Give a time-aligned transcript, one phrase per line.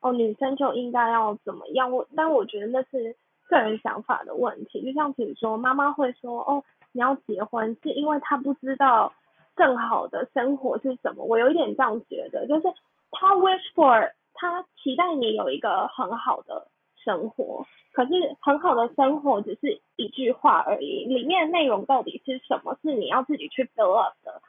[0.00, 1.92] 哦，女生就应该要怎么样？
[1.92, 3.16] 我但我觉得那是
[3.48, 4.84] 个人想法的问题。
[4.84, 9.12] 就像比如说，妈妈会说，哦，你要结婚是因为她不知道
[9.54, 11.24] 更好的生活是什么。
[11.24, 12.62] 我有一点这样觉得，就是
[13.10, 16.68] 她 wish for，她期待你有一个很好的
[17.04, 24.40] 生活，可是很好的生活只是一句话而已，里面内容到底是什么，是你要自己去 build up 的。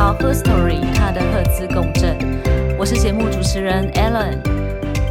[0.00, 2.16] 到 Her Story，她的赫兹共振。
[2.78, 4.38] 我是节目主持人 Ellen，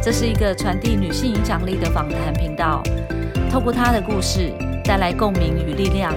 [0.02, 2.82] 这是一个传递女性影响力的访谈频道。
[3.48, 6.12] 透过她的故事，带来共鸣与力量，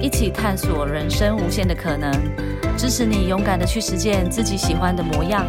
[0.00, 2.12] 一起探索人生无限的可能，
[2.76, 5.46] 支持你勇敢的去实践自己喜欢的模样。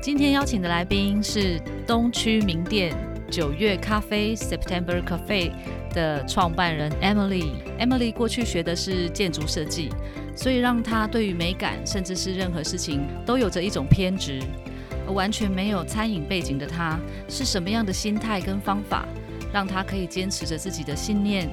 [0.00, 2.94] 今天邀请的来宾是东区名店
[3.28, 5.50] 九月咖啡 September Cafe。
[5.94, 9.88] 的创办人 Emily，Emily 过去学的是建筑设计，
[10.36, 14.40] 所以让她对于美感，甚至是任何事情都有着一种偏执。
[15.08, 16.98] 而完全没有餐饮背景的她，
[17.28, 19.06] 是什么样的心态跟方法，
[19.52, 21.48] 让她可以坚持着自己的信念，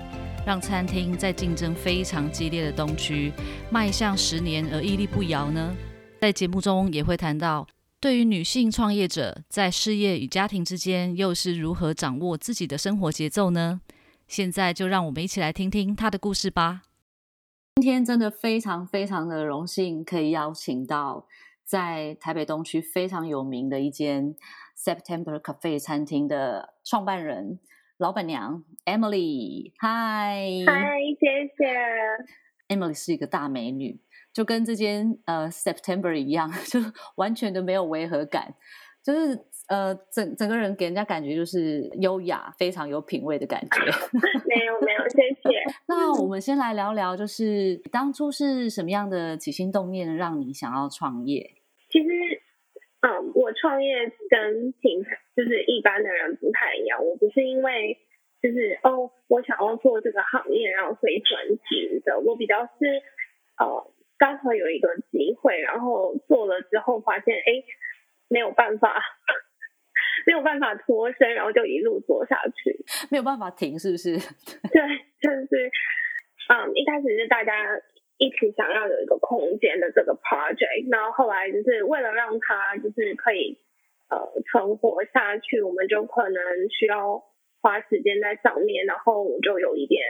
[0.46, 3.32] 让餐厅在竞争非常激烈的东区
[3.70, 5.76] 迈向十年而屹立不摇呢？
[6.20, 7.68] 在节目中也会谈到，
[8.00, 13.82] 对于女性创业者在事业与家庭之间，又是如何掌握自己的生活节奏呢？
[14.28, 16.82] 现在就让我们一起来听听他的故事吧。
[17.76, 21.28] 今天真的非常非常的荣幸，可以邀请到
[21.66, 24.36] 在台北东区非常有名的一间
[24.78, 27.60] September Cafe 餐厅的创办人、
[27.98, 29.74] 老板娘 Emily。
[29.80, 32.76] 嗨，嗨，谢谢。
[32.76, 34.00] Emily 是一个大美女，
[34.32, 36.80] 就跟这间呃 September 一样， 就
[37.16, 38.54] 完全的没有违和感，
[39.04, 39.40] 就是。
[39.70, 43.80] 呃，整整个人给人家感觉就是优雅，非常有品味的感觉。
[44.46, 45.64] 没有没有，谢谢。
[45.88, 51.50] 那我们先来聊聊，就是当初是什么样的起心动念让你想要创业？
[51.90, 52.10] 其实，
[53.08, 55.02] 嗯，我创业跟平
[55.34, 57.00] 就是一般的人不太一样。
[57.04, 57.98] 我不是因为
[58.42, 62.20] 就是哦，我想要做这个行业，然后所以转职的。
[62.20, 63.02] 我比较是
[63.58, 67.64] 呃，刚好有一个机会，然后做了之后发现，哎，
[68.34, 68.98] 没有办法。
[70.26, 74.16] 没有办法脱身，然后就一路做下去，没有办法停，是不是？
[74.72, 74.80] 对，
[75.20, 75.70] 就是，
[76.48, 77.52] 嗯，一开始是大家
[78.18, 83.60] 一起想要有一个空间的这个 project，然后后来就是为了让它就是可以
[84.10, 87.22] 呃存活下去，我们就可能需要
[87.62, 90.08] 花时间在上面，然后我就有一点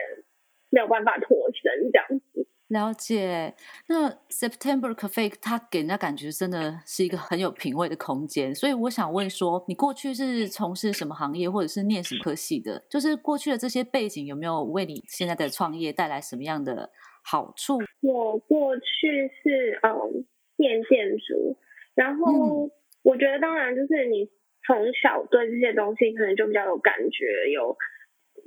[0.70, 2.46] 没有办法脱身这样子。
[2.68, 3.54] 了解，
[3.88, 12.82] 那 September Cafe 它给人家感觉真的是一个很有品味的空间，所以我想问说，你过去是从事什么行业，或者是念什么科系的？
[12.88, 16.90] 就是过去的这些背景有没有为你现在的创业带来什么样的
[17.22, 17.78] 好处？
[18.00, 20.24] 我过去是嗯
[20.56, 21.58] 念建筑，
[21.94, 22.70] 然后
[23.02, 24.26] 我觉得当然就是你
[24.66, 27.76] 从小对这些东西可能就比较有感觉，有。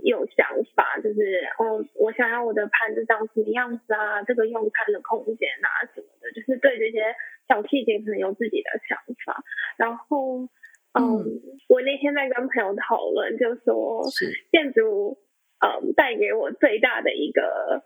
[0.04, 4.22] 有想法，就是哦，我想要我的盘子长什么样子啊？
[4.24, 7.16] 这个用餐的空间啊什么的，就是对这些
[7.48, 9.44] 小细节可能有自己的想法。
[9.78, 10.48] 然后，
[10.94, 14.04] 嗯，我那天在跟朋友讨论，就说
[14.52, 15.18] 建筑，
[15.60, 17.84] 嗯，带给我最大的一个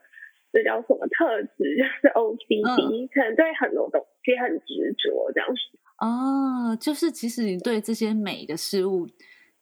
[0.52, 1.50] 这叫什么特质，
[2.04, 5.62] 就是 OCD，可能对很多东西很执着这样子。
[6.00, 9.08] 哦，就是其实你对这些美的事物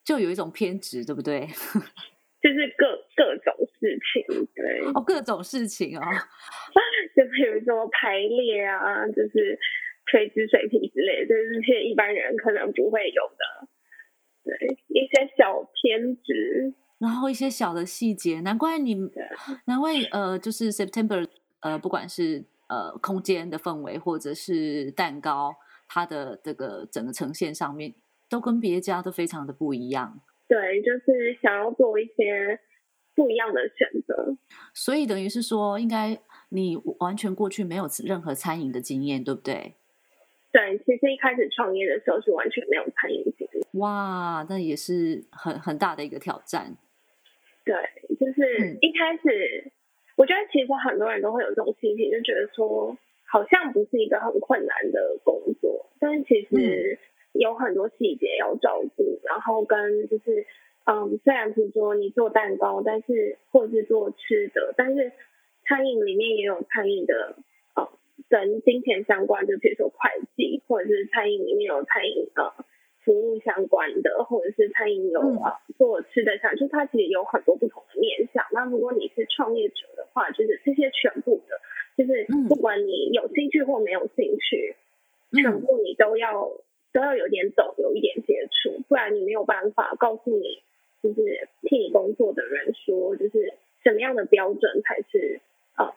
[0.04, 1.48] 就有一种偏执，对不对？
[2.42, 6.02] 就是各各种事情，对哦，各种事情哦，
[7.16, 9.60] 就比如说排列啊，就是
[10.10, 13.68] 垂直水平之类，就是一些一般人可能不会有的，
[14.46, 18.96] 对一些小偏执，然后一些小的细节，难怪你，
[19.66, 21.28] 难怪呃，就是 September
[21.60, 25.54] 呃，不管是呃空间的氛围，或者是蛋糕，
[25.90, 27.94] 它的这个整个呈现上面，
[28.30, 30.22] 都跟别家都非常的不一样。
[30.50, 32.60] 对，就是想要做一些
[33.14, 34.36] 不一样的选择，
[34.74, 36.18] 所以等于是说，应该
[36.50, 39.76] 你完全过去没有任何餐饮的经验，对不对？
[40.52, 43.68] 对，其实一开始创业的时候是完全没有餐饮经验。
[43.74, 46.76] 哇，那也是很很大的一个挑战。
[47.64, 47.76] 对，
[48.20, 49.72] 就是一开始，
[50.18, 52.98] 我觉得其实很多人都会有这种心情，就觉得说
[53.32, 56.98] 好像不是一个很困难的工作，但是其实。
[57.34, 60.46] 有很多细节要照顾，然后跟就是，
[60.86, 65.12] 嗯，虽然是说你做蛋糕，但是或是做吃的，但是
[65.66, 67.36] 餐饮里面也有餐饮的，
[67.76, 67.88] 呃，
[68.30, 72.66] 跟金钱相关，就比如说会计，或者是餐饮里面有餐饮呃
[73.04, 78.46] 服务相关的，或者是餐饮有啊做吃的上，就它其实有很多不同的面向。
[78.52, 81.60] 那如果你是创业者的话，就是这些全部的，
[81.96, 84.76] 就是不管你有兴趣或没有兴趣，
[85.32, 86.52] 全部你都要
[86.92, 90.64] 都要有点懂，有一点接触，不然你没有办法告诉你，
[91.02, 93.54] 就是替你工作的人说，就是
[93.84, 95.40] 什么样的标准才是
[95.78, 95.94] 呃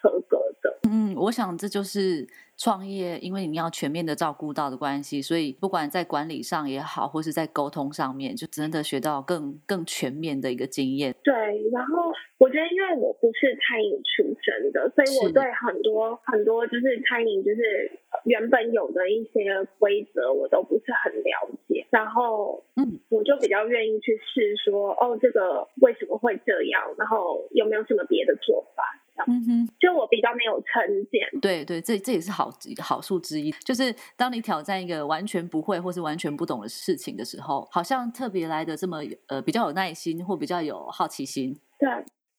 [0.00, 0.78] 合格的。
[0.90, 2.26] 嗯，我想这就是
[2.58, 11.14] 创业，因为你要全面的照顾到的关系，所以不管在管理上也好，或是在沟通上面，就真的学到更更全面的一个经验。
[11.22, 11.32] 对，
[11.70, 17.92] 然后我觉得，因为我不是餐饮出身的，所以我对很多很多就是餐饮就是
[18.24, 21.86] 原本有的一些规则，我都不是很了解。
[21.90, 26.82] 然后，嗯，我就比较愿意去试，说哦，这个为什么会这样？
[26.98, 28.82] 然后有没有什么别的做法？
[29.26, 31.40] 嗯哼，就我比较没有成见。
[31.40, 32.50] 对对，这这也是好
[32.80, 33.50] 好处之一。
[33.64, 41.58] 就是当你挑战一个完全不会或是完全不懂的事情的时候，好像特别来的这么呃比较有耐心或比较有好奇心。
[41.78, 41.88] 对，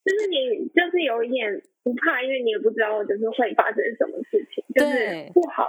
[0.05, 5.65] 就是你就是有一点不怕，因为你也不知道就是会发生什么事情，就是不好，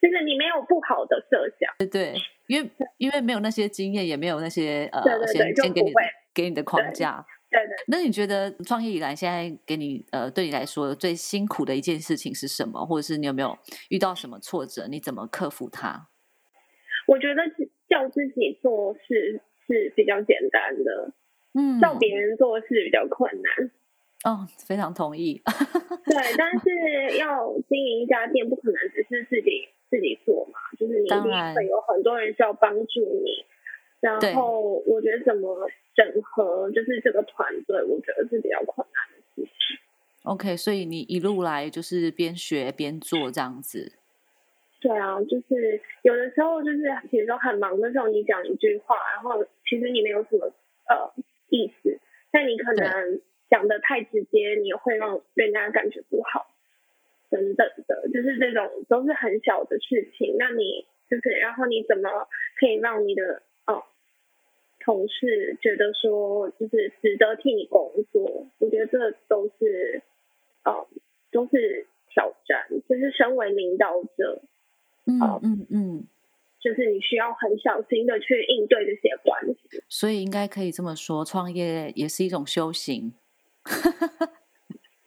[0.00, 1.74] 就是你没有不好的设想。
[1.78, 2.14] 对对，
[2.48, 5.92] 因为因为没有那些经验，也没有那些呃先先给你
[6.34, 7.24] 给你的框架。
[7.64, 12.84] 对对， 那你觉得创业以来，现在给你呃，对你来说最辛苦的一件事情是什么？
[12.84, 13.56] 或者是你有没有
[13.88, 14.86] 遇到什么挫折？
[14.88, 16.08] 你怎么克服它？
[17.06, 17.42] 我觉得
[17.88, 21.12] 叫自己做事是比较简单的，
[21.54, 23.70] 嗯，叫别人做事比较困难。
[24.24, 25.40] 哦，非常同意。
[26.04, 33.46] 对，但是要经营一家店，不可能只是自己自己做嘛，就是你一定会有很多人需要帮助你。
[34.00, 39.78] 然后我觉得怎么整合，就是这个团队，我觉得是比较困难的事情。
[40.24, 43.92] OK，所以你一路来就是边学边做这样子。
[44.78, 50.52] 对啊，就是有的时候就是其实都很忙的时候，你讲一句话，然后其实你没有什么
[50.88, 51.12] 呃
[51.48, 51.98] 意思，
[52.30, 56.54] 但你可能讲的太直接，你会让人家感觉不好，
[57.30, 60.36] 等等的，就是这种都是很小的事情。
[60.38, 62.28] 那你就是，然后你怎么
[62.60, 63.42] 可以让你的哦？
[64.86, 70.00] 同事觉得说，就是值得替你工作，我觉得这都是，
[70.62, 70.86] 呃，
[71.32, 72.68] 都是挑战。
[72.88, 74.42] 就是身为领导者，
[75.06, 76.04] 嗯嗯嗯，
[76.60, 79.82] 就是你需要很小心的去应对这些关系。
[79.88, 83.12] 所以应该可以这么说，创业也是一种修行。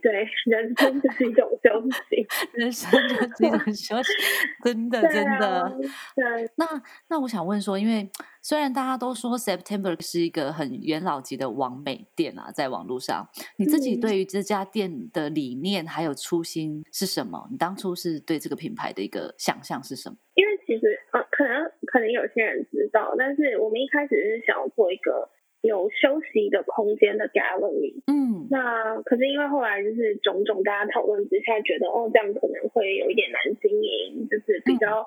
[0.01, 0.11] 对，
[0.45, 4.15] 人生就是一种修行， 人生就是一种修行，
[4.63, 5.77] 真的， 真的。
[6.15, 6.65] 对，那
[7.09, 8.09] 那我想问说，因为
[8.41, 17.47] 虽然大家都说 September 是一个很元老级的网美店啊，在网络上，你自己对于这家店的理念还有初心是什么？
[17.51, 20.15] 你当初是对这个品牌的一个想象是什么？
[20.35, 25.29] 因为其实呃，可能可能有些人知道，但是我们一开始是想要做一个。
[25.61, 35.05] 有休息的空间的 gallery，嗯，那可是因为后来就是种种大家讨论之下，觉得哦这样可能会有一点难经营，就是比较，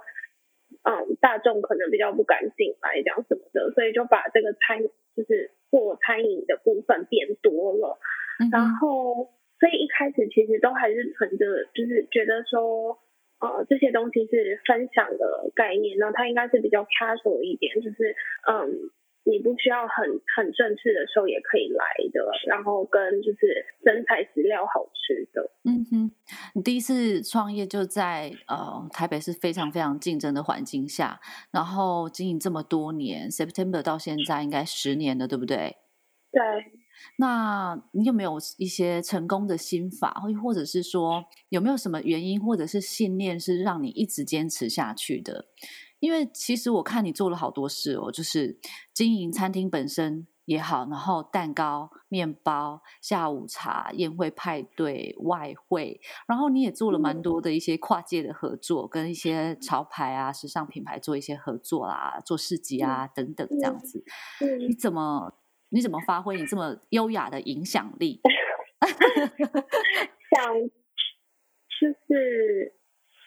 [0.84, 4.82] 嗯，大众可能比较不敢进来这样什么的，所以就把这个餐
[5.16, 7.98] 就是做餐饮的部分变多了，
[8.52, 12.98] 然后所以一开始其实都还是存着就是觉得说，
[13.40, 18.14] 呃，这些东西是分享的概念，那它应该是比较 casual 一点，就是
[18.46, 18.90] 嗯。
[19.24, 20.04] 你不需要很
[20.36, 25.50] 很正式的时候也可以来的，然后跟就是真材实料好吃的。
[25.64, 26.10] 嗯哼，
[26.54, 31.20] 你第一次创业就在呃台北是非常非常竞争的环境下，
[31.52, 35.76] 然后经营这么多年，September 到现在应该十年了，对不对？
[36.32, 36.40] 对。
[37.18, 45.46] 那你有没有一些成功的心法，或或者是说有没有什么原因或者是信念是让你一直坚持下去的？
[46.02, 48.58] 因为其实我看你做了好多事哦，就是
[48.92, 64.04] 经营餐厅本身也好，然后蛋糕、面包、下午茶、宴会派对、外汇，然后你也做了蛮多的一些跨界的合作，跟一些潮牌啊、时尚品牌做一些合作啦，做市集啊等等这样子。
[64.58, 65.32] 你怎么
[65.68, 68.20] 你怎么发挥你这么优雅的影响力？
[70.34, 72.74] 想就是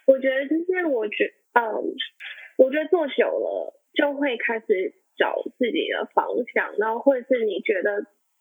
[0.08, 1.64] 我觉得就是我觉嗯。
[2.58, 8.00] 我觉得做久了就会开始找自己的方向，然后或者是你觉得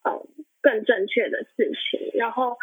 [0.09, 0.23] 嗯
[0.61, 2.11] 更正确的事情。
[2.15, 2.57] 然后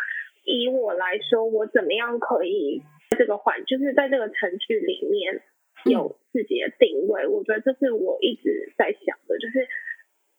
[0.46, 2.82] 以我来说，我怎么样可以
[3.18, 5.42] 这个环，就是在这个城市里面
[5.86, 7.28] 有自己的定位？
[7.28, 9.68] 我觉得这是我一直在想的，就是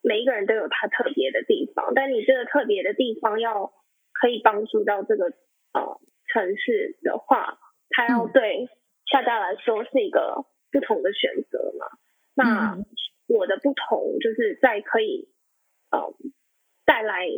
[0.03, 3.73] 每一个人都有他特别的地方，但你这个特别的地方要
[4.13, 5.27] 可以帮助到这个
[5.73, 6.01] 呃
[6.33, 7.59] 城市的话，
[7.91, 8.69] 它要对
[9.13, 10.47] 大家来说是一个。
[10.73, 11.87] 不同的选择嘛。
[12.35, 12.79] 那
[13.29, 15.29] 我的不同就是在可以
[15.91, 16.15] 呃
[16.85, 17.29] 带来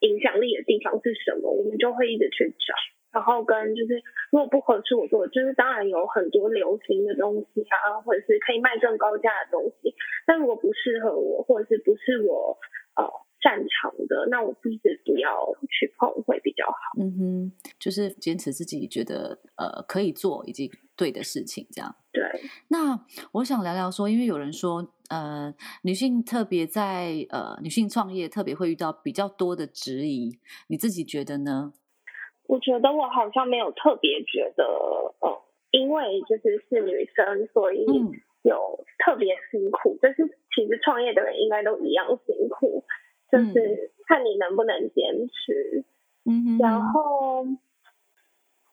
[0.00, 2.74] 影响力的地方是什么，我们就会一直去找。
[3.12, 9.94] 然后跟就是如果不合适我做，就是当然有很多流行的东西啊，或者是可以卖更高价的东西。
[10.26, 12.58] 但如果不适合我，或者是不是我
[12.94, 13.08] 呃
[13.40, 16.74] 擅长的，那我自己不要去碰会比较好。
[16.98, 21.94] 嗯哼，就是坚持自己觉得呃可以做以及对的事情，这样。
[22.12, 22.22] 对。
[22.68, 30.38] 那我想聊聊说，因为有人说，呃，女性特别在呃女性创业特别会遇到比较多的质疑，
[30.68, 31.74] 你自己觉得呢？
[32.48, 34.64] 我觉得我好像没有特别觉得，
[35.20, 37.84] 呃，因为就是是女生，所以
[38.42, 39.98] 有特别辛苦。
[40.00, 40.24] 但是
[40.54, 42.84] 其实创业的人应该都一样辛苦。
[43.30, 45.84] 就是看你能不能坚持，
[46.24, 47.44] 嗯，然后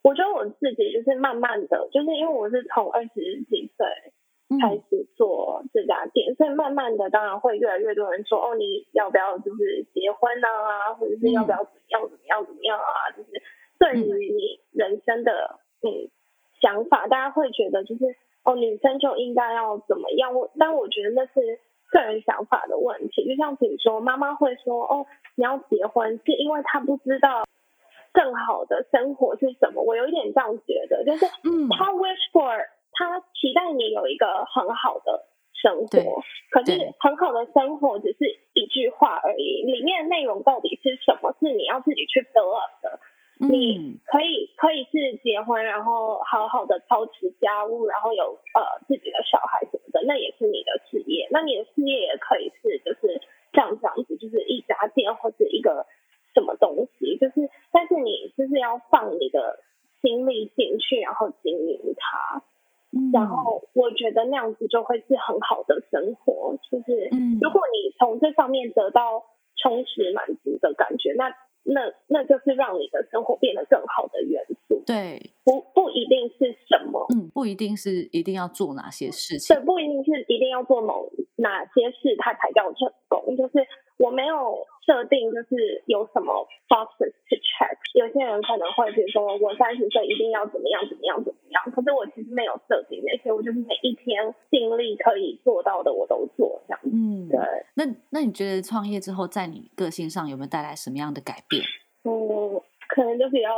[0.03, 3.87] 我觉得我自己就是慢慢的，就是因为我是从二十几岁
[4.61, 13.29] 开始做这家店，所以慢慢的当然会越来越多人说，哦，你要不要就是结婚啊，或者是要不要怎么样怎么样怎么样啊，就是
[13.79, 16.09] 对于你人生的嗯
[16.61, 20.35] 想法，大家会觉得就是哦，女生就应该要怎么样？
[20.35, 21.59] 我但我觉得那是。
[21.93, 27.45] 个人想法的问题，就像比如说，妈妈会说：“哦，你要结婚，是因为她不知道
[28.11, 32.57] 更好的生活是什么。”我有一点这样觉得，就是，嗯，她 wish for，
[32.93, 42.99] 她期待你有一个很好的生活，可是很好的生活只是一句话而已，里面内容到底是什么，是你要自己去 build up 的。
[43.49, 51.27] 你可以可以是结婚，然后好好的操持家务，然后有呃自己的小孩什么的，那也是你的事业。
[51.29, 53.21] 那你的事业也可以是就是
[53.51, 55.85] 这样这样子，就是一家店或者一个
[56.33, 59.59] 什么东西，就是但是你就是要放你的
[60.01, 62.43] 心力进去，然后经营它。
[63.11, 67.09] 然后我觉得那样子就会是很好的生活，就是
[67.41, 69.25] 如果你从这方面得到
[69.57, 71.35] 充实满足的感觉，那。
[71.73, 74.81] 那那就是让你的生活变得更好的元素。
[74.85, 83.35] 对，不不一定是什么，嗯，不一定是一定要做哪些事情，对，不一定是一定要做某哪些事，它才叫成功。
[83.35, 83.65] 就是
[83.97, 87.77] 我没有设定，就是有什么 boxes to check。
[87.93, 96.79] 有些人可能会比如说，我三十岁一定要怎么样怎么样怎么样，可是我其实没有设定那些，我就是每一天尽力可以做到的，我都做这样。
[96.83, 97.39] 嗯，对。
[97.75, 101.63] 那那你觉得创业之后，在你个性上有没有带来什么样的改变？
[102.03, 102.59] 嗯，
[102.89, 103.49] 可能就比较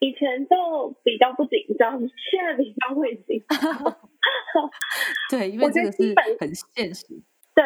[0.00, 3.96] 以前就比较不紧张，现在比较会紧张。
[5.30, 7.06] 对，因为这个是很现实。
[7.54, 7.64] 对，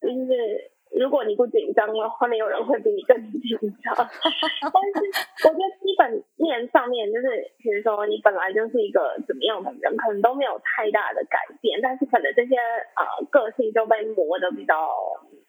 [0.00, 3.40] 就是如果你不紧张的话，没有人会比你更紧
[3.82, 3.94] 张。
[3.96, 12.56] 但是我觉得基本面上面，就是比如说你本来就是一个怎么样的人，可能都没有太大的改变，但是可能这些
[12.96, 14.88] 呃个性就被磨的比较，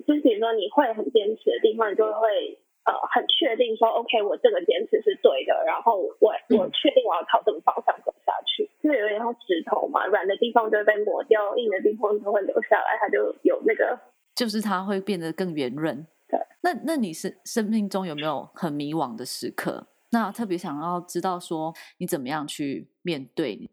[0.08, 2.60] 就是比如说你会很坚持的地方，你就会。
[2.86, 13.98] 呃，很确定说，OK，我这个坚持是对的，然后我我确定我要朝这个方向走下去，就有点像石头嘛，软的地方就会被磨掉，硬的地方就会留下来，它就有那个，
[14.36, 16.06] 就是它会变得更圆润。
[16.28, 19.88] 对，那那你是生命中有没有很迷惘的时刻？
[20.12, 23.70] 那特别想要知道说，你怎么样去面对？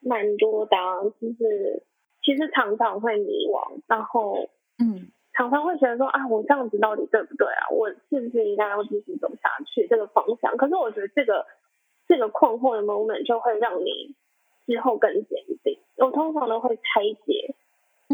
[0.00, 0.76] 蛮多的，
[1.20, 1.82] 就是
[2.22, 5.10] 其实常常会迷惘，然后嗯。
[5.36, 7.66] 常常会觉得说啊，我这样子到底对不对啊？
[7.68, 10.56] 我是不是应该要继续走下去这个方向？
[10.56, 11.44] 可是我觉得这个
[12.06, 14.14] 这个困惑的 moment 就会让你
[14.64, 15.76] 之后更坚定。
[15.96, 17.52] 我通常都会拆解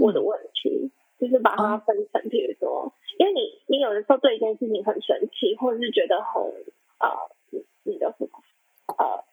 [0.00, 0.90] 我的问题，
[1.20, 6.42] 就是把它分成，比如说，因为你你有的时候对一件事情很生气，或者是觉得很
[6.98, 7.28] 啊，
[7.84, 8.30] 你的什么
[8.98, 9.24] 呃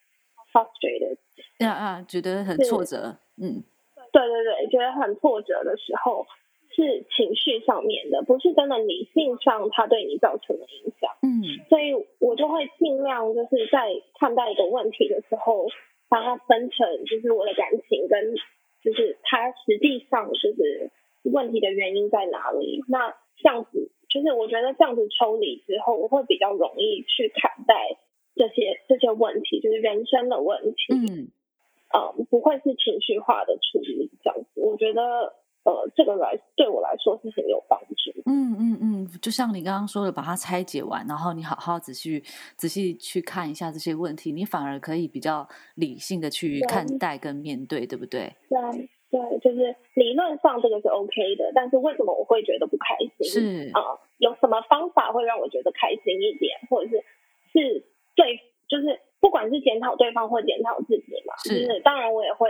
[0.52, 1.18] frustrated，
[1.66, 3.64] 啊啊，觉得很挫折，嗯，
[4.12, 6.26] 对对对，觉得很挫折的时候。
[6.70, 11.10] 是情绪上面的，不是真的理性上它对你造成的影响。
[11.24, 13.90] 嗯，所以我就会尽量就是在
[14.20, 15.66] 看待一个问题的时候，
[16.08, 18.36] 把它分成就是我的感情跟
[18.84, 20.92] 就是它实际上就是
[21.32, 22.84] 问题的原因在哪里。
[22.88, 27.98] 那这样子就是我觉得这样子抽离之后，我会比较容易去看待
[28.36, 30.94] 这些这些问题，就是人生的问题。
[30.94, 31.28] 嗯，
[31.94, 34.62] 嗯，不会是情绪化的处理这样子。
[34.62, 35.34] 我觉得。
[35.68, 38.22] 呃，这个来对我来说是很有帮助。
[38.26, 42.24] 嗯嗯嗯，就像你刚刚说的，把它拆解完，然后你好好仔细
[42.56, 48.34] 仔细去看一下这些问题，你反而可以比较理性的去看待跟面对，对不对？
[48.48, 53.28] 对对，就是理论上这个是 OK 的，但是为什么我会觉得不开心？
[53.28, 56.98] 是啊，有什么方法会让我觉得开心一点，或者是
[57.54, 57.84] 是
[58.16, 62.50] 对，就是不管是检讨对方或检讨自己嘛，是当然我也会。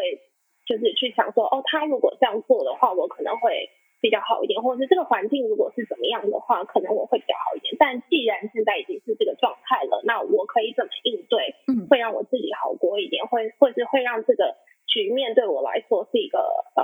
[0.67, 3.69] 就是去想说，哦，他如果这样做的话，我可能会
[4.01, 7.73] 比较好一点，或者是这个环境如果是怎么样的话，可能我会比较好一点。
[7.79, 11.55] 但既然现在已经是这个状态了，那我可以怎么应对？
[11.71, 14.57] 嗯，会让我自己好过一点，会或是会让这个
[15.03, 16.39] 局面对我来说是一个
[16.75, 16.83] 呃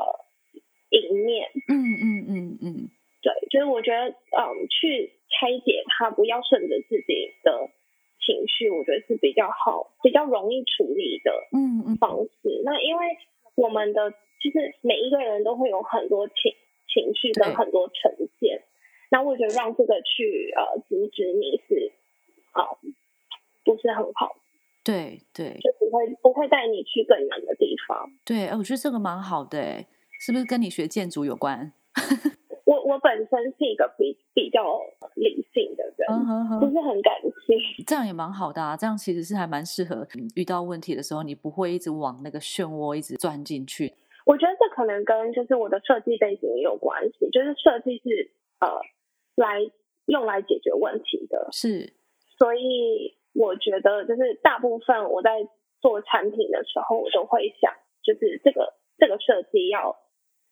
[0.90, 1.50] 赢面。
[1.68, 2.90] 嗯嗯嗯嗯，
[3.22, 7.70] 对，就是我觉得，嗯，去拆解它，不要顺着自己的
[8.22, 12.62] 情绪，我觉得是比较好、比较容易处理的嗯嗯方式。
[12.64, 13.18] 那因为
[13.56, 16.54] 我们的就是每一个人都会有很多情
[16.88, 18.64] 情绪对跟很多呈现，
[19.10, 21.92] 那我觉得让这个去呃阻止你是
[22.52, 22.78] 啊、
[23.66, 24.36] 不是很好，
[24.84, 28.10] 对对就不会不会带你去更远的地方。
[28.26, 29.88] 对，哎我觉得这个蛮好的，哎，
[30.20, 31.72] 是不是跟你学建筑有关？
[32.66, 34.80] 我我本身是一个比比较
[35.16, 37.58] 理性的人，不是很感性。
[37.86, 43.94] 这样也蛮好的啊，这样其实是还蛮适合遇到问题的时候，你不会一直往那个漩涡一直钻进去。
[44.26, 48.70] 我觉得这可能跟就是我的设计背景也有关系，就是设计是呃
[49.36, 49.60] 来
[50.06, 51.94] 用来解决问题的，是，
[52.40, 55.48] 所以我觉得就是大部分我在
[55.82, 57.74] 做产品的时候，我都会想，
[58.04, 59.98] 就是这个这个设计要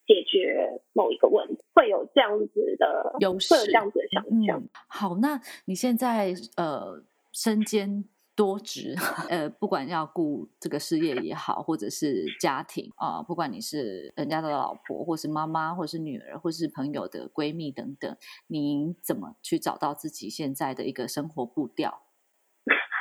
[0.05, 4.59] 解决某一个问题，会有这样子的优会有这势样子的想象。
[4.59, 8.03] 嗯，好，那你现在呃身兼
[8.35, 8.95] 多职，
[9.29, 22.01] 呃，不管要顾这个事业也好，或者是家庭啊、不管你是人家的老婆，或是妈妈，或是女儿，或是朋友的闺蜜等等，你怎么去找到自己现在的一个生活步调？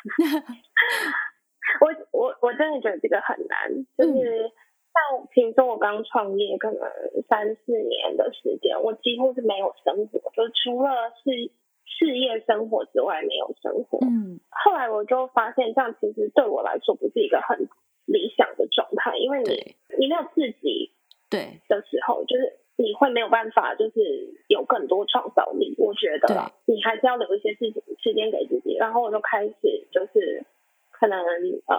[1.80, 1.88] 我
[2.18, 4.50] 我我真的觉得这个很难，就是
[4.92, 6.80] 像比如说我刚创业，可能
[7.28, 10.90] 三四年的时间，我几乎是没有生活，就除了
[11.22, 11.50] 是
[11.84, 13.98] 事业生活之外没有生活。
[14.02, 17.68] 嗯，后来我就发现，这样其实对我来说不是一个很
[18.06, 20.92] 理想的状态，因为你你没有自己
[21.30, 21.60] 对。
[21.68, 25.74] 的时候，就是你会没有办法，就是有更多创造力。
[25.76, 28.74] 我觉得啦，你还是要留一些事情时间给自己。
[28.76, 30.44] 然后我就开始就是
[30.90, 31.76] 可能呃，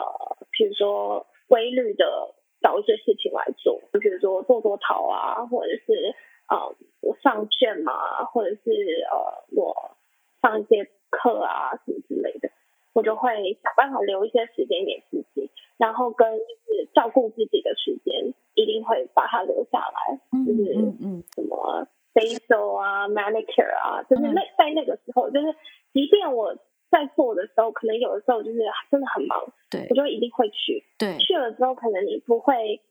[0.51, 6.13] 比如说规律的找一些事情来做，比如说做做陶啊，或者是
[6.47, 8.71] 呃我上卷嘛，或者是
[9.09, 9.97] 呃我
[10.41, 12.51] 上一些课啊什么之类的。
[12.93, 20.19] 我就会想办法留一些时间给自己，然后跟就是照顾自己的时间，一定会把它留下来。
[20.31, 25.47] 嗯就是嗯嗯，什么 facial 啊、manicure 啊，就是嗯那在那个时候，就是
[25.93, 26.55] 即便我
[26.89, 28.59] 在做的时候，可能有的时候就是
[28.91, 30.83] 真的很忙，对我就一定会去。
[30.97, 32.81] 对去了之后，可能你不会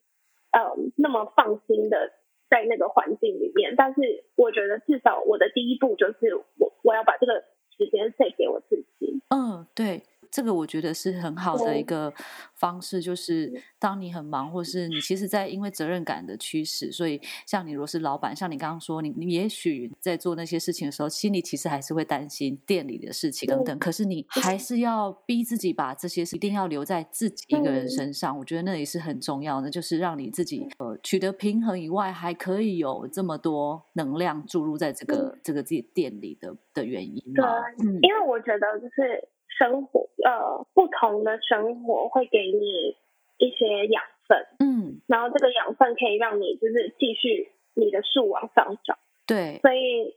[0.52, 0.60] 呃
[0.96, 2.12] 那么放心的
[2.48, 7.44] 在那个环境里面，但是我觉得至少我的第一步就是我我要把这个
[7.76, 9.20] 时间塞给我自己。
[9.28, 12.12] 嗯，对，这个我觉得是很好的一对个
[12.54, 27.90] 方式，就是当你很忙，或是你其实，在因为责任感的驱使，所以像你如果是老板，像你刚刚说，你你也许在做那些事情的时候，心里其实还是会担心店里的事情等等，可是你还是要逼自己把这些事一定要留在自己一个人嗯。
[27.90, 37.44] 身上，我觉得那也是很重要的，就是让你自己呃取得平衡以外，还可以有这么多能量注入在这个这个自己店里的的原因对
[38.02, 39.28] 因为我觉得就是
[39.60, 42.96] 生活，呃，不同的生活会给你
[43.36, 48.96] 一些养分，嗯，然后这个养分可以让你就是继续你的树往上长，
[49.26, 50.16] 对，所以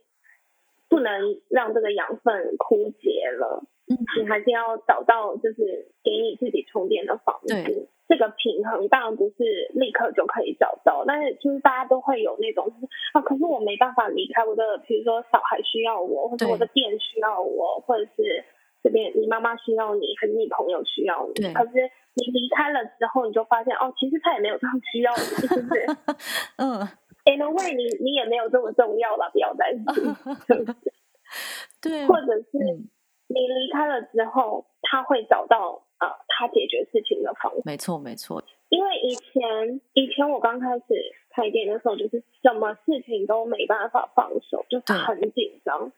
[0.88, 3.62] 不能让这个养分枯竭了。
[3.90, 4.00] 嗯。
[4.16, 7.88] 你还是要找到就是给你自己充电的方对式。
[8.06, 18.44] 这个平衡当然不是立刻就可以找到，但是就是大家都会有那种就是啊，可是我没办法离开我的，比如说小孩需要我，或者我的店需要我，或者是
[18.84, 21.52] 这边你妈妈需要你，还是你朋友需要你。
[21.54, 21.72] 可是
[22.12, 25.86] 你离开了之后，你就发现哦，其实他也没有这么需要你，是不是
[26.60, 26.80] 嗯
[27.24, 30.76] ，in a way 你你也没有这么重要了，不要担心。
[31.80, 32.84] 对，或者是嗯，
[33.28, 37.62] 你离开了之后，他会找到呃他解决事情的方法。
[37.64, 40.84] 没错没错，因为以前以前我刚开始
[41.30, 45.90] 开店的时候，就是什么事情都没办法放手，就是很紧张。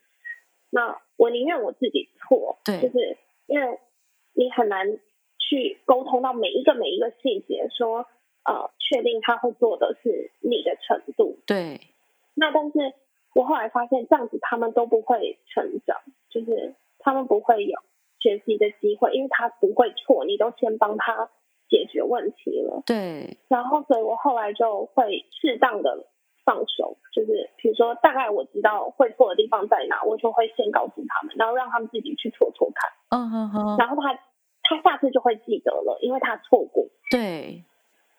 [0.71, 3.79] 那我宁愿我自己错，对就是因为
[4.35, 4.99] 你很难
[5.39, 8.07] 去沟通到每一个每一个细节，说
[8.45, 11.39] 呃确定他会做的是你的程度。
[11.47, 11.81] 对
[12.35, 12.93] 那但是
[13.35, 15.97] 我后来发现，这样子他们都不会成长，
[16.29, 17.79] 就是他们不会有
[18.19, 21.31] 学习的机会，因为他不会错，你都先帮他
[21.69, 22.83] 解决问题了。
[22.85, 26.07] 对然后，所以我后来就会适当的
[26.47, 34.15] 放手，就是比如说大概我知道会错的地方在哪，我就会先告诉他们，然后让他们自己去错错看，嗯哼哼，然后他
[34.63, 36.87] 他下次就会记得了，因为他错过。
[37.11, 37.65] 对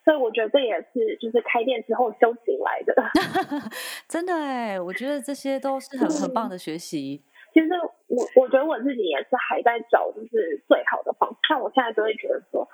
[0.03, 2.95] 所以我觉得这也是就是开店之后修行来的。
[4.07, 7.23] 真的哎，我觉得这些都是很很棒的学习。
[7.53, 7.67] 其实
[8.07, 11.37] 我我觉得我自己也是还在找就是最好的方式。
[11.49, 12.69] 像我现在就会觉得说，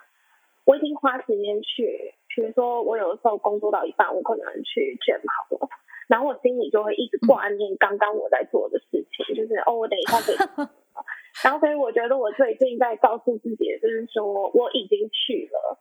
[0.66, 5.70] 我已经花时间去，比如说我有的时候工作到一半，我可能去卷好了，
[6.08, 10.70] 然后我心里就会一直挂念刚刚我在做的事情，就是哦，我等一下得。
[11.44, 15.80] 然后所以我觉得我最近在告诉自己，就是说我已经去了。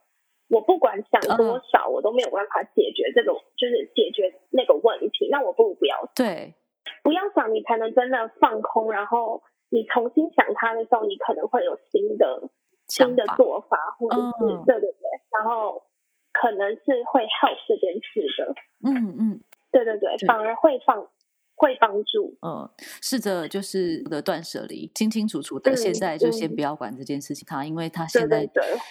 [0.49, 5.29] 我不管想多少，我都没有办法解决这种，就是解决那个问题。
[5.31, 6.53] 那我不如不要对，
[7.03, 8.93] 不要想，你才能真的放空。
[8.93, 12.51] 然后你重新想他的时候，你可能会有新的
[12.89, 15.83] 新的做法，或者是对对对，然后
[16.33, 18.55] 可能是会 help 这件事的。
[18.91, 19.41] 嗯嗯，
[19.71, 21.09] 对对对，反而会放。
[21.55, 22.69] 会帮助，嗯，
[23.01, 25.77] 试着就是的断舍离，清清楚楚的。
[25.77, 28.49] 现在就先不要管这件事情，他因为他现在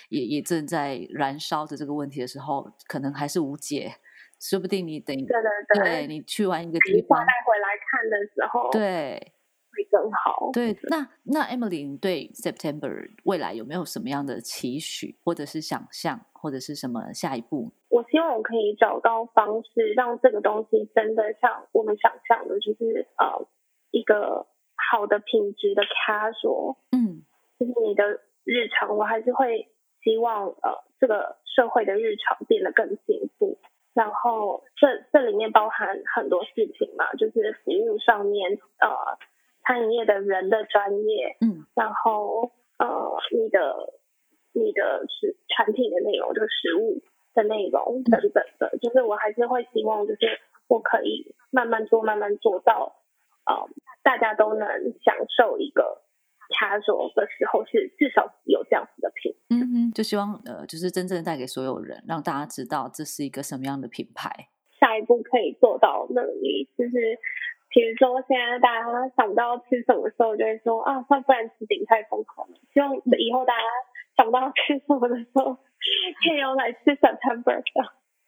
[0.08, 3.96] 也也正在燃烧着这个问题的时候，可能还是无解。
[4.40, 9.34] 说不定你等对对对，你去完一个地方带回来看的时候，对。
[9.72, 10.50] 会更好。
[10.54, 17.72] 对，那那 Emily 对 September 未来有没有什么样的期许，或者是想象，或者是什么下一步？
[17.90, 23.48] 我希望我可以找到方式，让这个东西真的像我们想象的，就是呃
[23.92, 24.48] 一个
[24.92, 26.78] 好的品质的 casual。
[26.92, 27.24] 嗯，
[27.60, 29.68] 就是你的日常，我还是会
[30.04, 33.60] 希望呃这个社会的日常变得更进步。
[33.94, 38.88] 然后这这里面包含很多事情嘛，就是服务上面呃。
[39.64, 42.88] 餐饮业的人的专业，嗯，然后呃，
[43.32, 43.94] 你的
[44.54, 47.02] 你的食产品的内容，就食物
[47.36, 52.96] 的内容等等的，就是我还是会希望，就是我可以慢慢做，慢慢做到，
[53.46, 53.54] 呃，
[54.02, 54.68] 大家都能
[55.04, 56.02] 享受一个
[56.50, 64.50] casual 的时候，是至少有这样子的品，嗯嗯，就希望呃，就是真正带给所有人，让大家知道这是一个什么样的品牌。
[64.80, 67.20] 下一步可以做到那里，就是。
[67.74, 72.54] 比如说，现在大家想不到吃什么时候，就会说啊，那不然吃鼎泰丰好了。
[72.74, 73.64] 希望以后大家
[74.18, 77.64] 想不到吃什么的时候，可以用来吃 September 的。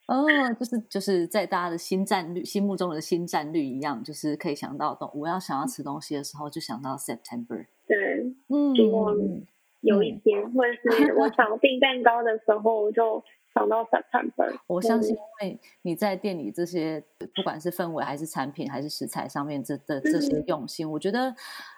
[0.06, 0.24] 哦，
[0.58, 7.66] 就是就是在大家的新战略、心目中的新战略一样，就是可以想到，我要想要吃东西的时候，就想到 September。
[7.86, 8.74] 对，嗯，
[9.82, 13.22] 有一天，或者是我想订蛋糕的时候，就。
[13.54, 17.04] 想到 September，我相信，因为你在店里这些，
[17.36, 21.32] 不管是氛围还是产品还是食材上面这的这些用心，我觉得，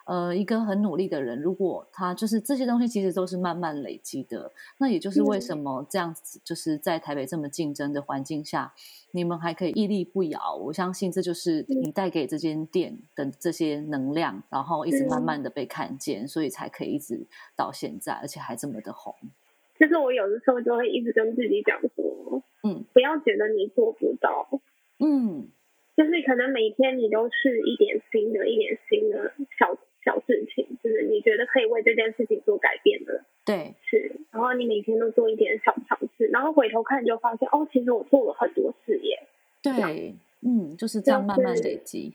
[0.07, 4.51] 呃，一个很努力的人，如果他就是这些东西，其实都是慢慢累积的。
[4.79, 8.73] 那也就是为什么这样子，就是在台北这么竞争的环境下，
[9.11, 10.55] 你们还可以屹立不摇。
[10.55, 19.15] 我相信这就是你带给这间店的这些能量，然后一直慢慢的被看见，所以才可以一直到现在，而且还这么的红。
[19.79, 24.49] 就是我有的时候就会一直跟自己讲说，嗯，不要觉得你做不到，
[24.99, 25.49] 嗯，
[25.97, 39.19] 就是可能每天你都是一点新的、一点新的小小事情，就是你觉得可以为这件事情做改变的，对，是，然后你每天都做一点小尝试，然后回头看就发现，哦，其实我做了很多事业，
[39.63, 42.15] 对，嗯，就是这样慢慢累积，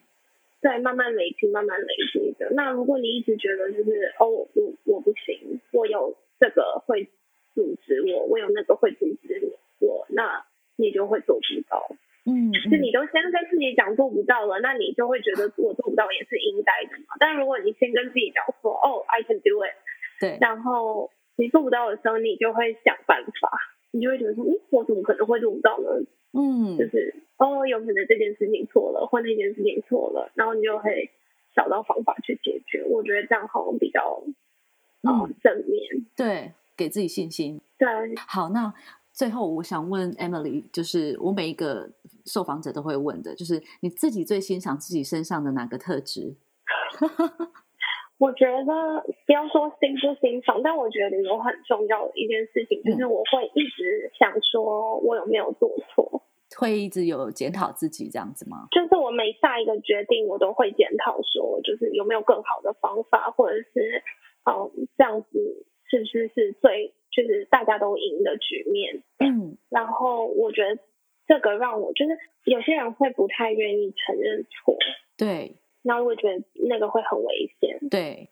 [0.62, 2.50] 对，慢慢累积，慢慢累积的。
[2.56, 7.08] 那如果你一直觉得就是，哦，我我不行，我有这个会。
[7.54, 11.96] 阻止我，我有那个会阻止我，那你就会做不到。
[12.24, 17.16] 嗯，就你都先跟自己讲做不到了，那你就会觉得我做不到也是应该的嘛。
[17.20, 19.74] 但如果你先跟自己讲说，哦，I can do it，
[20.20, 23.50] 对，然后你做不到的时候，你就会想办法，
[23.92, 25.90] 你就会觉得说，嗯，我怎么可能会做不到呢？
[26.34, 31.10] 嗯，就是哦，有可能这件事情错了，或那件事情错了，然后你就会
[31.56, 32.84] 找到方法去解决。
[32.86, 34.24] 我觉得这样好像比较
[35.02, 36.52] 嗯正面，对。
[36.82, 37.62] 给自己信心。
[37.78, 37.88] 对，
[38.28, 38.74] 好，那
[39.14, 41.90] 最后我想问 Emily，就是我每一个
[42.26, 46.36] 受访者都会问的，就是你自己最欣赏自己身上的哪个特质？
[48.18, 56.24] 我觉得不要说欣不欣赏，但我觉得有很重要的一件事情，就是我会一直想说，我有没有做错？
[56.58, 58.68] 会一直有检讨自己这样子吗？
[58.72, 64.04] 就是我每下一个决定，我都会检讨说，就是有没有更好的方法，或者是
[64.46, 65.66] 嗯这样子。
[65.92, 69.04] 是不是是最就是大家都赢的局面？
[69.20, 70.82] 嗯，然后我觉得
[71.28, 74.78] 这个让我就是有些人会不太愿意承认错，
[75.18, 78.30] 对，那我觉得那个会很危险，对，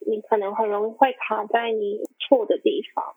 [0.00, 3.14] 你可能很容易会卡在你错的地方，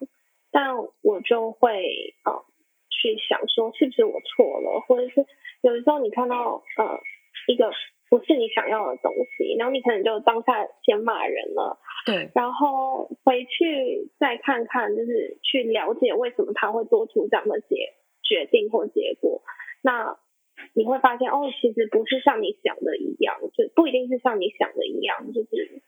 [0.51, 2.43] 但我就会呃
[2.89, 5.25] 去想说是不是我错了，或者是
[5.61, 6.99] 有的时候你看到呃
[7.47, 7.71] 一个。
[8.09, 19.41] 不是你想要的东西，然后你可能就当下先骂人了，对，然后回去再看看，就是去了解为什么他会做出这样的决决定或结果，
[19.81, 20.17] 那
[20.73, 25.81] 你会发现哦，其实不是像你想的一样，就不一定是像你想的一样，就是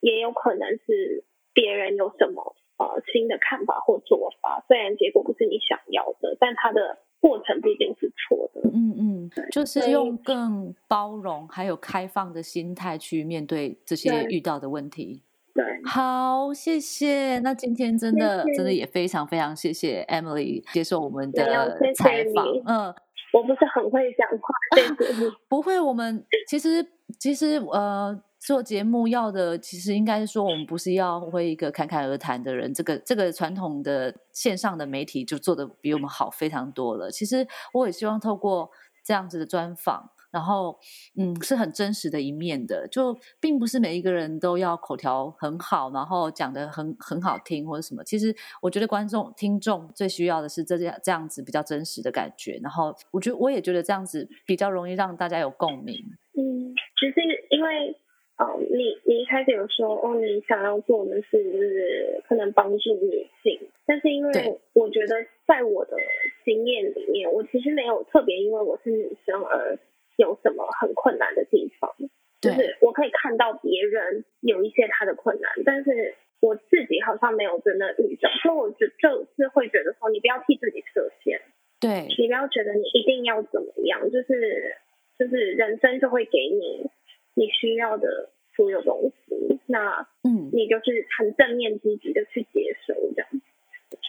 [0.00, 1.24] 也有可能是
[1.54, 8.68] 别人有什么呃新的看法或做法，虽然结果不是你想要的，但他的过程不一定是错的。
[8.72, 15.22] 嗯嗯，就是用更包容还有开放的心态去面对这些遇到的问题。
[15.54, 17.38] 对，好，谢谢。
[17.40, 22.46] 那今天真的真的也非常非常谢谢 Emily 接受我们的采访。
[22.64, 22.94] 嗯，
[23.32, 24.54] 我不是很会讲话，
[25.48, 26.86] 不会，我们其实
[27.18, 28.16] 其实呃
[28.48, 32.72] 做节目要的，其实应该是说我们不是要会一个侃侃而谈的人。
[32.72, 37.10] 这个这个传统的线上的媒体就做的比我们好非常多了。
[37.10, 38.70] 其实我也希望透过
[39.04, 40.12] 这样子的专访。
[40.30, 40.78] 然后，
[41.18, 48.02] 嗯，是很真实的一面的，就并不是每一个人都要口条很好，然后讲的很很好听或者什么。
[48.04, 52.58] 其实，我觉得观众、听众最需要的是这样这样子比较真实的感觉。
[52.62, 55.96] 然后，我觉得我也觉得这样子比较容易让大家有共鸣。
[56.32, 57.96] 嗯，其实因为，
[58.38, 65.96] 哦，你你一开始有说，哦，你想要做的是就是可能帮助女性，但是因为我觉得在我的
[66.44, 69.78] 经验里面，我其实没有特别因为我是女生而。
[70.18, 71.94] 有什么很困难的地方？
[72.40, 81.40] 就是我可以看到别人有一些他的困难，但是我自己好像没有真的遇到，所以我就就是会觉得说，你不要替自己设限，
[81.78, 84.74] 对你不要觉得你一定要怎么样，就是
[85.16, 86.90] 就是人生就会给你
[87.38, 93.28] 你需要的所有东西，那嗯，你就是很正面积极的去接收这样。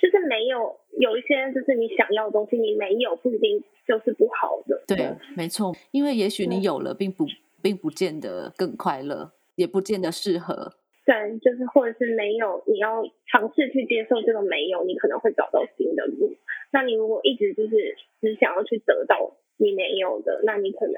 [0.01, 4.81] 就是没有有一些，就是你想要的东西，你没有不一定就是不好的。
[4.87, 7.25] 对，没错，因为也许你有了，并不
[7.61, 10.73] 并不见得更快乐，也不见得适合。
[11.05, 16.33] 对，就是或者是没有，你要尝试去接受这个没有，你可能会找到新的路。
[16.71, 20.95] 那你如果一直就是只想要去得到你没有的，那你可能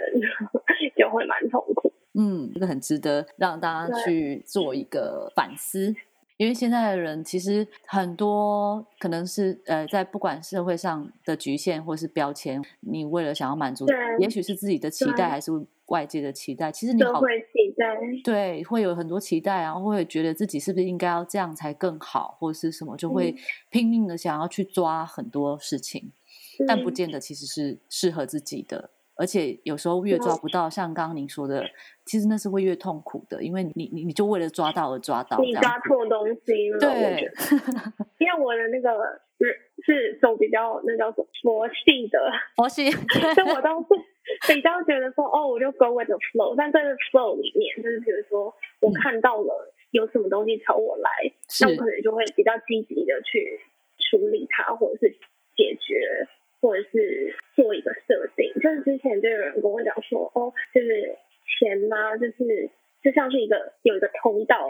[0.97, 1.91] 就会蛮痛苦。
[2.13, 5.95] 嗯，这个很值得让大家去做一个反思。
[6.37, 13.85] 因为现在的人其实很多可能是呃，在不管社会上的局限或是标签，你为了想要满足，
[14.17, 15.51] 也许是自己的期待还是
[15.89, 23.35] 外界的期待，其实你好期待，对，会有很多期待，然后会觉得自己是不是应该要这样才更好，或者是什么，就会
[23.69, 26.11] 拼命的想要去抓很多事情，
[26.67, 28.89] 但不见得其实是适合自己的。
[29.21, 31.63] 而且有时候越抓不到，像刚刚您说的，
[32.05, 36.79] 其实那是会越痛苦的，因为你你你就为了抓到而抓到，你抓错东西了。
[36.79, 37.29] 对，
[38.17, 38.89] 因为我的那个
[39.37, 39.45] 是
[39.85, 42.17] 是走比较那叫什么佛系的，
[42.55, 42.89] 佛系，
[43.37, 51.09] 所以我都是比较觉得说，哦，我就 go with the flow，但在这 flow 里面，就是比如说我看到了有什么东西朝我来，
[51.61, 53.59] 那我可能就会比较积极的去
[54.09, 55.11] 处理它，或者是
[55.55, 56.27] 解决。
[56.61, 61.17] 或者是做一个设定，就是之前就有人跟我讲说，哦，就是
[61.59, 62.69] 钱嘛，就是
[63.03, 64.69] 就像是一个有一个通道，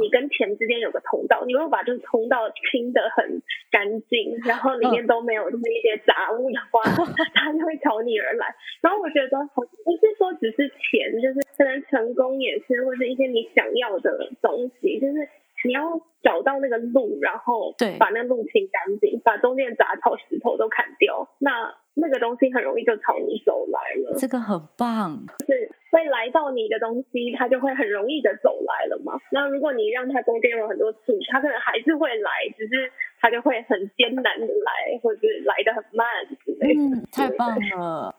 [0.00, 6.82] 你跟钱之间有个通道，你如果把这个通道清的很干净，然后里面都没有就是一些杂物的话，
[7.34, 8.54] 它就会朝你而来。
[8.80, 15.28] 然后我觉得不是说只是钱，就是可能成功也是，或者一些你想要的东西，就是。
[15.64, 24.14] 你要找到那个路，然后把那路清干净，把中间杂草、石头都砍掉，那那个东西很容易就朝你走来了。
[24.18, 29.18] 这个很棒，是会来到你的东西，它就会很容易的走来了嘛。
[29.32, 36.06] 那如果你让它中间有很多树，它可能还是会来，只是它就会很艰难的来，或者是来的很慢
[36.44, 36.80] 之类的。
[36.80, 38.14] 嗯，太棒了。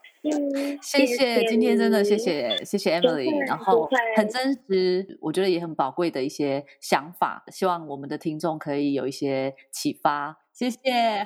[0.82, 10.38] 谢谢，今天真的谢谢谢谢 Emily，然后很真实，我觉得也很宝贵的一些想法，希望我们的听众可以有一些启发。
[10.52, 10.78] 谢谢，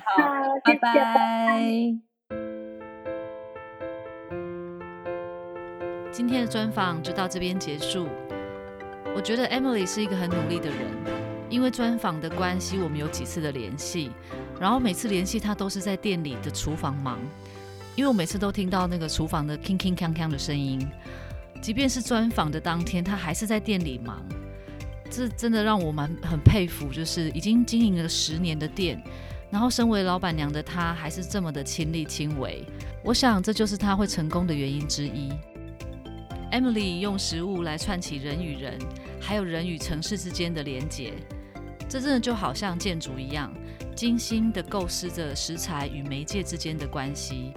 [0.05, 0.23] 好，
[0.65, 1.63] 拜拜。
[6.11, 8.07] 今天的专访就到这边结束。
[9.15, 10.79] 我觉得 Emily 是一个很努力的人，
[11.49, 14.11] 因为专访的关系，我们有几次的联系，
[14.61, 17.19] 然后每次联系她都是在店里的厨房忙。
[17.95, 20.87] 因为我每次都听到那个厨房的铿铿锵锵的声音，
[21.61, 24.23] 即便是专访的当天，他还是在店里忙。
[25.11, 29.03] 这真的让我蛮很佩服，就是已经经营了十年的店，
[29.51, 32.65] 然后身为老板娘的她还是这么的亲力亲为。
[33.05, 35.31] 我想这就是她会成功的原因之一。
[36.51, 38.79] Emily 用食物来串起人与人，
[39.21, 41.13] 还有人与城市之间的连结，
[41.91, 43.53] 这真的就好像建筑一样，
[43.95, 47.53] 精心的构思着食材与媒介之间的关系。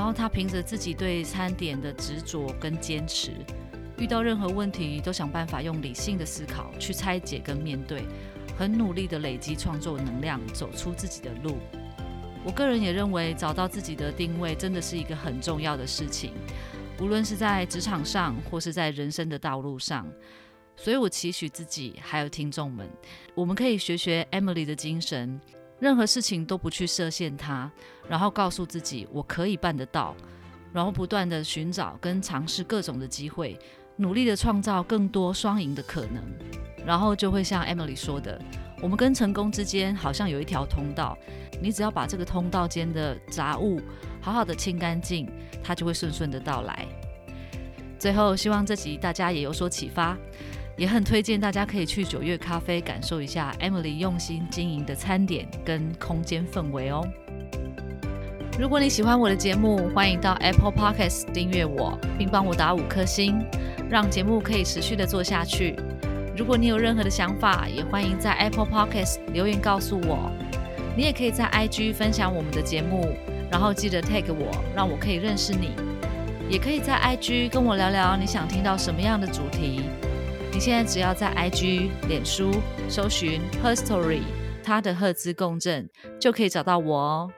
[0.00, 3.32] 然后他凭着自己对餐点的执着跟坚持，
[3.98, 8.04] 遇到任何问题都想办法用理性的思考去拆解跟面对，
[8.56, 11.58] 很努力的累积创作能量，走出自己的路。
[12.42, 16.32] 我个人也认为，找到自己的定位真的是一个很重要的事情，
[16.98, 20.10] 无论是在职场上，或是在人生的道路上。
[20.78, 22.88] 所以我期许自己，还有听众们，
[23.34, 25.38] 我们可以学学 Emily 的精神，
[25.80, 27.70] 任何事情都不去设限它，
[28.08, 30.14] 然后告诉自己我可以办得到，
[30.72, 33.58] 然后不断的寻找跟尝试各种的机会，
[33.96, 36.22] 努力的创造更多双赢的可能，
[36.86, 38.40] 然后就会像 Emily 说的。
[38.82, 41.16] 我们跟成功之间好像有一条通道，
[41.60, 43.80] 你只要把这个通道间的杂物
[44.20, 45.30] 好好的清干净，
[45.62, 46.86] 它就会顺顺的到来。
[47.98, 50.16] 最后，希望这集大家也有所启发，
[50.80, 57.06] 也很推荐大家可以去九月咖啡感受一下 Emily 用心经营的餐点跟空间氛围哦。
[58.58, 63.44] 如果你喜欢我的节目，欢迎到 Apple Podcast 订阅我，并帮我打五颗星，
[63.90, 65.76] 让节目可以持续的做下去。
[66.34, 70.32] 如果你有任何的想法，也欢迎在 Apple Podcast 留言告诉我。
[70.96, 73.06] 你也可以在 IG 分享我们的节目，
[73.50, 75.72] 然后记得 tag 我，让我可以认识你。
[76.48, 79.82] 也可以在 IG 跟我聊聊你想听到什么样的主题。
[80.52, 82.50] 你现在只要在 IG、脸书
[82.88, 84.22] 搜寻 Her Story，
[84.62, 85.88] 他的赫兹共振，
[86.20, 87.30] 就可以找到我哦。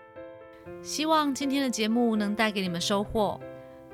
[0.83, 3.41] 希望今天的节目能带给你们收获。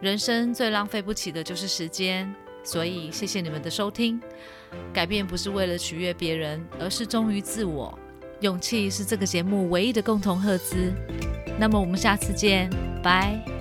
[0.01, 2.33] 人生最浪费不起的就是时间。
[2.65, 4.21] 所以，谢谢你们的收听。
[4.93, 7.97] 改变不是为了取悦别人，而是忠于自我。
[8.41, 10.93] 勇气是这个节目唯一的共同赫兹。
[11.59, 12.69] 那么，我们下次见，
[13.03, 13.58] 拜。